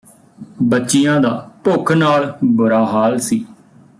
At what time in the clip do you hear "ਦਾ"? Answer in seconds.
1.21-1.29